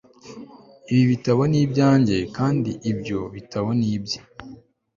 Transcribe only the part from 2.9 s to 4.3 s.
ibyo bitabo ni ibye